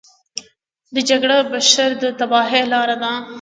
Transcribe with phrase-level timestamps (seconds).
[1.09, 3.11] جګړه د بشر د تباهۍ لاره ده